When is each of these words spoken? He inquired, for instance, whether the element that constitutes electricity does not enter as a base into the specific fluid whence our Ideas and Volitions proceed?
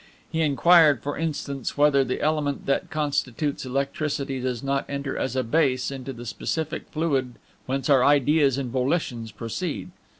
He 0.31 0.41
inquired, 0.41 1.03
for 1.03 1.15
instance, 1.15 1.77
whether 1.77 2.03
the 2.03 2.21
element 2.23 2.65
that 2.65 2.89
constitutes 2.89 3.67
electricity 3.67 4.39
does 4.39 4.63
not 4.63 4.83
enter 4.89 5.15
as 5.15 5.35
a 5.35 5.43
base 5.43 5.91
into 5.91 6.11
the 6.11 6.25
specific 6.25 6.87
fluid 6.89 7.35
whence 7.67 7.87
our 7.87 8.03
Ideas 8.03 8.57
and 8.57 8.71
Volitions 8.71 9.31
proceed? 9.31 9.91